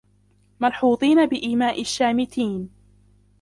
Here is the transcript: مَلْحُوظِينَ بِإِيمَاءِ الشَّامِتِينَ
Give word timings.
مَلْحُوظِينَ 0.59 1.25
بِإِيمَاءِ 1.27 1.79
الشَّامِتِينَ 1.81 2.69